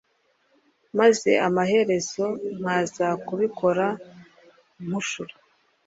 [0.99, 2.25] maze amaherezo
[2.59, 3.85] nkaza kubikora
[4.87, 5.35] mpushura